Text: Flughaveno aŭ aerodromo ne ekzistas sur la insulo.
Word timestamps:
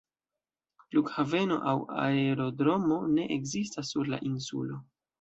Flughaveno 0.85 1.59
aŭ 1.73 1.75
aerodromo 2.07 3.01
ne 3.15 3.29
ekzistas 3.39 3.97
sur 3.97 4.15
la 4.17 4.25
insulo. 4.35 4.87